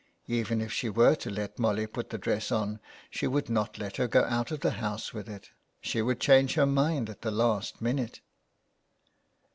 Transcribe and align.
Even 0.25 0.61
if 0.61 0.71
she 0.73 0.89
were 0.89 1.13
to 1.17 1.29
let 1.29 1.59
Molly 1.59 1.85
put 1.85 2.09
the 2.09 2.17
dress 2.17 2.51
on, 2.51 2.79
she 3.11 3.27
would 3.27 3.51
not 3.51 3.77
let 3.77 3.97
her 3.97 4.07
go 4.07 4.23
out 4.23 4.49
of 4.49 4.61
the 4.61 4.71
house 4.81 5.13
with 5.13 5.29
it. 5.29 5.51
She 5.79 6.01
would 6.01 6.19
change 6.19 6.55
her 6.55 6.65
mind 6.65 7.07
at 7.07 7.21
the 7.21 7.29
last 7.29 7.83
minute. 7.83 8.19